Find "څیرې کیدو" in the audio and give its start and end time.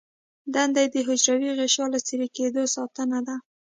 2.05-2.61